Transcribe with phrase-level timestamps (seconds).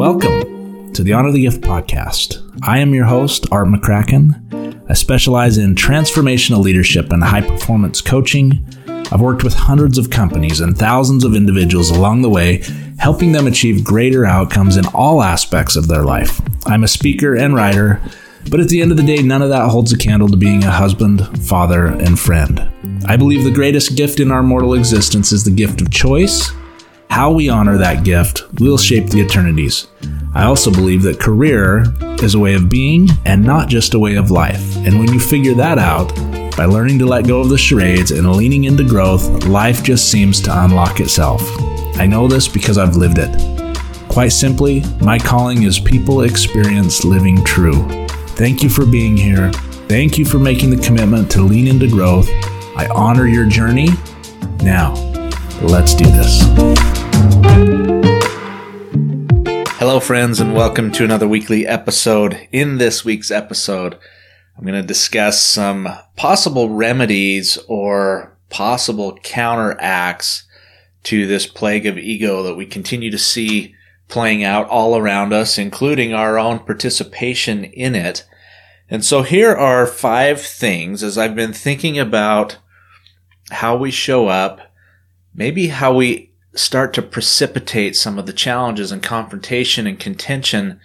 [0.00, 2.42] Welcome to the Honor the Gift podcast.
[2.62, 4.88] I am your host, Art McCracken.
[4.88, 8.64] I specialize in transformational leadership and high performance coaching.
[8.88, 12.62] I've worked with hundreds of companies and thousands of individuals along the way,
[12.98, 16.40] helping them achieve greater outcomes in all aspects of their life.
[16.66, 18.00] I'm a speaker and writer,
[18.50, 20.64] but at the end of the day, none of that holds a candle to being
[20.64, 22.70] a husband, father, and friend.
[23.04, 26.52] I believe the greatest gift in our mortal existence is the gift of choice
[27.10, 29.88] how we honor that gift will shape the eternities.
[30.32, 31.84] I also believe that career
[32.22, 34.76] is a way of being and not just a way of life.
[34.78, 36.14] And when you figure that out,
[36.56, 40.40] by learning to let go of the charades and leaning into growth, life just seems
[40.42, 41.42] to unlock itself.
[41.96, 43.76] I know this because I've lived it.
[44.08, 47.86] Quite simply, my calling is people experience living true.
[48.36, 49.50] Thank you for being here.
[49.88, 52.28] Thank you for making the commitment to lean into growth.
[52.76, 53.88] I honor your journey.
[54.62, 54.94] Now,
[55.62, 56.99] let's do this.
[59.80, 62.48] Hello, friends, and welcome to another weekly episode.
[62.52, 63.98] In this week's episode,
[64.56, 70.44] I'm going to discuss some possible remedies or possible counteracts
[71.04, 73.74] to this plague of ego that we continue to see
[74.08, 78.26] playing out all around us, including our own participation in it.
[78.90, 82.58] And so here are five things as I've been thinking about
[83.50, 84.60] how we show up,
[85.34, 90.80] maybe how we start to precipitate some of the challenges and confrontation and contention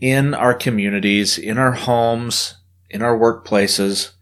[0.00, 2.54] in our communities, in our homes,
[2.88, 4.12] in our workplaces.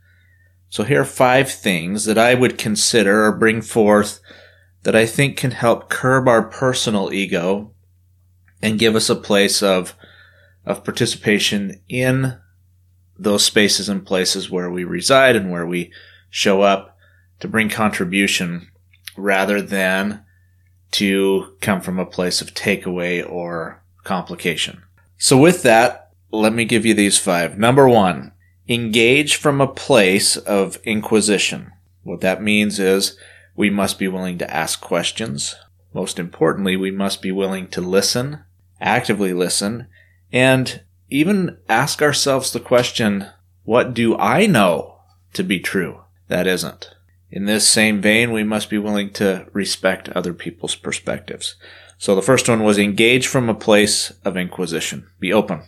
[0.68, 4.20] So here are five things that I would consider or bring forth
[4.82, 7.72] that I think can help curb our personal ego
[8.62, 9.94] and give us a place of,
[10.64, 12.38] of participation in
[13.18, 15.92] those spaces and places where we reside and where we
[16.30, 16.96] show up
[17.40, 18.68] to bring contribution
[19.16, 20.24] rather than
[20.96, 24.82] to come from a place of takeaway or complication.
[25.18, 27.58] So with that, let me give you these five.
[27.58, 28.32] Number one,
[28.66, 31.72] engage from a place of inquisition.
[32.02, 33.18] What that means is
[33.54, 35.54] we must be willing to ask questions.
[35.92, 38.40] Most importantly, we must be willing to listen,
[38.80, 39.88] actively listen,
[40.32, 43.26] and even ask ourselves the question,
[43.64, 45.00] what do I know
[45.34, 46.95] to be true that isn't?
[47.36, 51.56] In this same vein, we must be willing to respect other people's perspectives.
[51.98, 55.06] So the first one was engage from a place of inquisition.
[55.20, 55.60] Be open.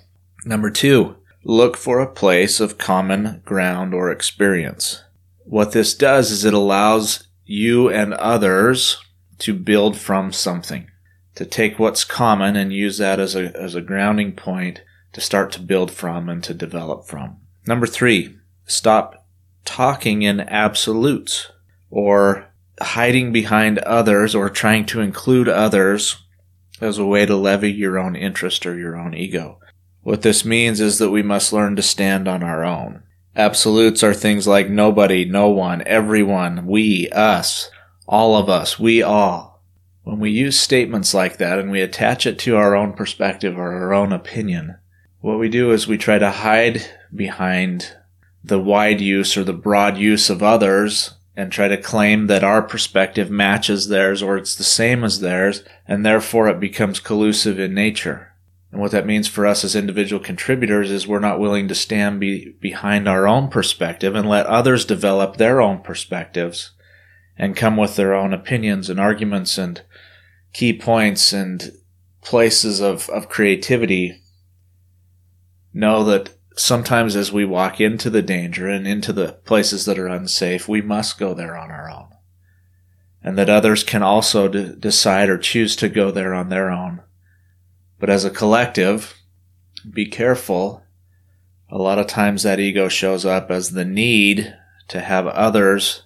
[0.46, 5.04] Number two, look for a place of common ground or experience.
[5.44, 8.96] What this does is it allows you and others
[9.40, 10.88] to build from something,
[11.34, 14.80] to take what's common and use that as a, as a grounding point
[15.12, 17.36] to start to build from and to develop from.
[17.66, 19.26] Number three, stop
[19.66, 21.50] talking in absolutes
[21.90, 22.48] or
[22.80, 26.22] hiding behind others or trying to include others
[26.80, 29.58] as a way to levy your own interest or your own ego.
[30.02, 33.02] What this means is that we must learn to stand on our own.
[33.36, 37.70] Absolutes are things like nobody, no one, everyone, we, us,
[38.06, 39.62] all of us, we all.
[40.02, 43.72] When we use statements like that and we attach it to our own perspective or
[43.72, 44.78] our own opinion,
[45.20, 46.82] what we do is we try to hide
[47.14, 47.94] behind
[48.42, 52.60] the wide use or the broad use of others and try to claim that our
[52.60, 57.72] perspective matches theirs or it's the same as theirs, and therefore it becomes collusive in
[57.72, 58.32] nature.
[58.72, 62.18] And what that means for us as individual contributors is we're not willing to stand
[62.18, 66.72] be, behind our own perspective and let others develop their own perspectives
[67.36, 69.82] and come with their own opinions and arguments and
[70.52, 71.70] key points and
[72.20, 74.20] places of, of creativity.
[75.72, 80.08] Know that sometimes as we walk into the danger and into the places that are
[80.08, 82.08] unsafe, we must go there on our own.
[83.22, 87.02] And that others can also d- decide or choose to go there on their own.
[87.98, 89.14] But as a collective,
[89.90, 90.82] be careful.
[91.70, 94.54] A lot of times that ego shows up as the need
[94.88, 96.04] to have others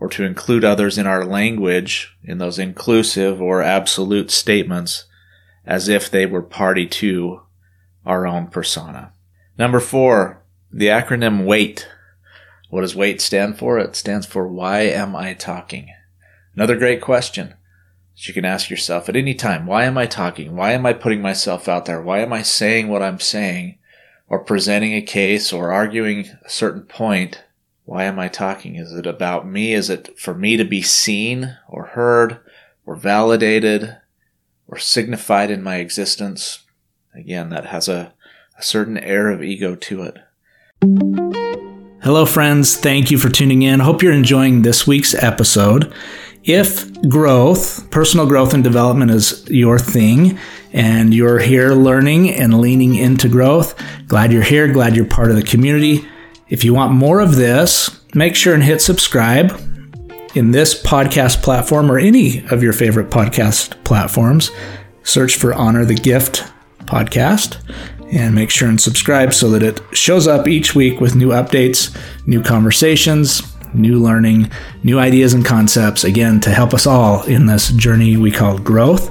[0.00, 5.04] or to include others in our language in those inclusive or absolute statements
[5.64, 7.40] as if they were party to
[8.04, 9.12] our own persona.
[9.56, 10.42] Number four,
[10.72, 11.88] the acronym WAIT.
[12.70, 13.78] What does WAIT stand for?
[13.78, 15.90] It stands for Why Am I Talking?
[16.56, 17.54] Another great question
[18.14, 19.66] that you can ask yourself at any time.
[19.66, 20.56] Why am I talking?
[20.56, 22.02] Why am I putting myself out there?
[22.02, 23.78] Why am I saying what I'm saying
[24.28, 27.44] or presenting a case or arguing a certain point?
[27.84, 28.74] Why am I talking?
[28.74, 29.72] Is it about me?
[29.72, 32.40] Is it for me to be seen or heard
[32.84, 33.98] or validated
[34.66, 36.64] or signified in my existence?
[37.14, 38.14] Again, that has a
[38.56, 40.18] a certain air of ego to it.
[42.02, 42.76] Hello, friends.
[42.76, 43.80] Thank you for tuning in.
[43.80, 45.92] Hope you're enjoying this week's episode.
[46.44, 50.38] If growth, personal growth and development is your thing,
[50.72, 53.74] and you're here learning and leaning into growth,
[54.06, 56.06] glad you're here, glad you're part of the community.
[56.48, 59.52] If you want more of this, make sure and hit subscribe
[60.34, 64.50] in this podcast platform or any of your favorite podcast platforms.
[65.02, 66.44] Search for Honor the Gift
[66.80, 67.58] podcast
[68.12, 71.96] and make sure and subscribe so that it shows up each week with new updates,
[72.26, 73.42] new conversations,
[73.74, 74.50] new learning,
[74.82, 79.10] new ideas and concepts, again, to help us all in this journey we call growth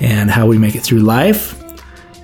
[0.00, 1.60] and how we make it through life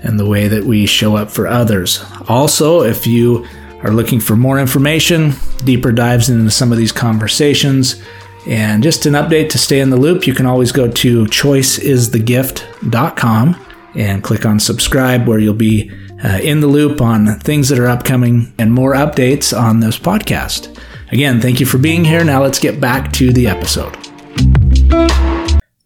[0.03, 2.03] and the way that we show up for others.
[2.29, 3.47] Also, if you
[3.83, 5.33] are looking for more information,
[5.65, 8.03] deeper dives into some of these conversations,
[8.47, 13.67] and just an update to stay in the loop, you can always go to choiceisthegift.com
[13.95, 15.93] and click on subscribe, where you'll be
[16.25, 20.79] uh, in the loop on things that are upcoming and more updates on this podcast.
[21.13, 22.25] Again, thank you for being here.
[22.25, 23.97] Now let's get back to the episode.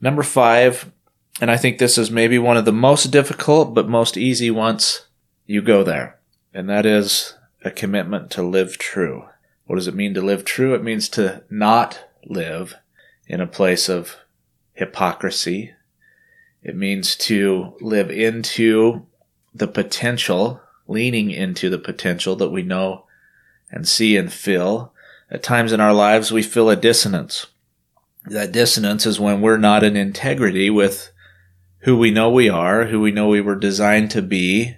[0.00, 0.92] Number five,
[1.40, 5.06] and I think this is maybe one of the most difficult but most easy once
[5.46, 6.18] you go there,
[6.52, 7.34] and that is
[7.64, 9.24] a commitment to live true.
[9.66, 10.74] What does it mean to live true?
[10.74, 12.76] It means to not live
[13.26, 14.16] in a place of
[14.74, 15.72] hypocrisy.
[16.62, 19.06] It means to live into
[19.54, 23.06] the potential, leaning into the potential that we know
[23.70, 24.92] and see and feel
[25.30, 27.46] at times in our lives, we feel a dissonance.
[28.26, 31.10] That dissonance is when we're not in integrity with
[31.80, 34.76] who we know we are, who we know we were designed to be,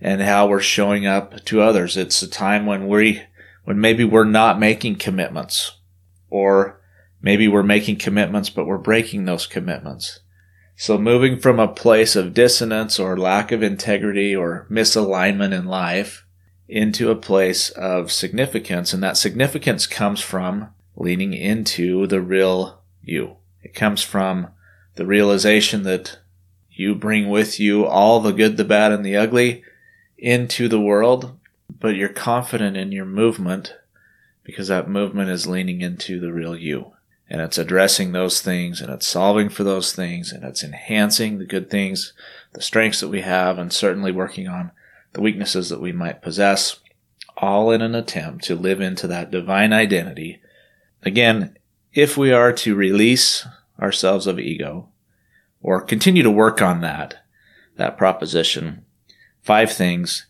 [0.00, 1.96] and how we're showing up to others.
[1.96, 3.22] It's a time when we,
[3.64, 5.72] when maybe we're not making commitments,
[6.30, 6.80] or
[7.20, 10.20] maybe we're making commitments, but we're breaking those commitments.
[10.80, 16.24] So moving from a place of dissonance or lack of integrity or misalignment in life
[16.68, 18.92] into a place of significance.
[18.92, 23.38] And that significance comes from leaning into the real you.
[23.60, 24.50] It comes from
[24.94, 26.20] the realization that
[26.70, 29.64] you bring with you all the good, the bad, and the ugly
[30.16, 31.36] into the world,
[31.80, 33.74] but you're confident in your movement
[34.44, 36.92] because that movement is leaning into the real you.
[37.30, 41.44] And it's addressing those things and it's solving for those things and it's enhancing the
[41.44, 42.14] good things,
[42.54, 44.70] the strengths that we have, and certainly working on
[45.12, 46.80] the weaknesses that we might possess,
[47.36, 50.40] all in an attempt to live into that divine identity.
[51.02, 51.56] Again,
[51.92, 53.46] if we are to release
[53.80, 54.88] ourselves of ego
[55.62, 57.16] or continue to work on that,
[57.76, 58.84] that proposition,
[59.42, 60.26] five things.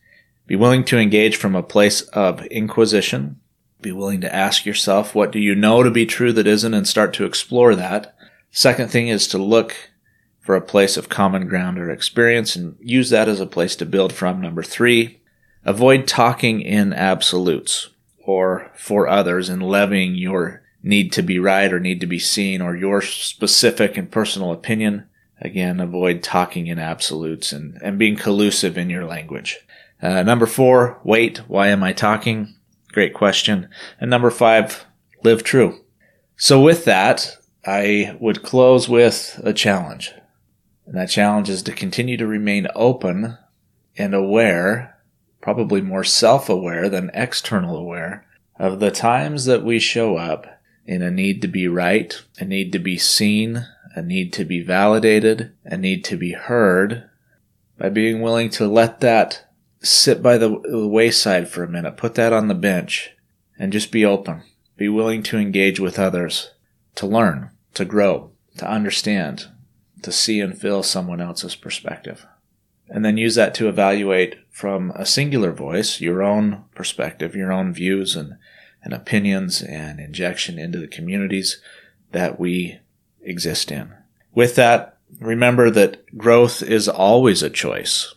[0.46, 3.40] Be willing to engage from a place of inquisition.
[3.80, 6.86] Be willing to ask yourself, what do you know to be true that isn't, and
[6.86, 8.16] start to explore that.
[8.50, 9.76] Second thing is to look
[10.40, 13.86] for a place of common ground or experience and use that as a place to
[13.86, 14.40] build from.
[14.40, 15.20] Number three,
[15.64, 17.90] avoid talking in absolutes
[18.24, 22.62] or for others and levying your need to be right or need to be seen
[22.62, 25.06] or your specific and personal opinion.
[25.40, 29.58] Again, avoid talking in absolutes and, and being collusive in your language.
[30.00, 31.38] Uh, number four, wait.
[31.48, 32.54] Why am I talking?
[32.92, 33.68] Great question.
[34.00, 34.86] And number five,
[35.22, 35.80] live true.
[36.36, 37.36] So with that,
[37.66, 40.12] I would close with a challenge.
[40.86, 43.36] And that challenge is to continue to remain open
[43.98, 44.96] and aware,
[45.40, 48.26] probably more self aware than external aware,
[48.58, 50.46] of the times that we show up
[50.86, 54.62] in a need to be right, a need to be seen, a need to be
[54.62, 57.08] validated, a need to be heard,
[57.76, 59.47] by being willing to let that
[59.80, 63.10] sit by the wayside for a minute, put that on the bench,
[63.58, 64.42] and just be open.
[64.76, 66.52] Be willing to engage with others,
[66.94, 69.46] to learn, to grow, to understand,
[70.02, 72.26] to see and feel someone else's perspective.
[72.88, 77.72] And then use that to evaluate from a singular voice your own perspective, your own
[77.72, 78.38] views and,
[78.82, 81.60] and opinions and injection into the communities
[82.12, 82.78] that we
[83.20, 83.92] exist in.
[84.32, 88.14] With that, remember that growth is always a choice.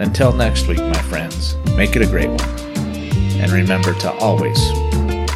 [0.00, 2.40] Until next week, my friends, make it a great one.
[3.38, 4.58] And remember to always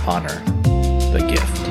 [0.06, 0.42] honor
[1.12, 1.64] the gift.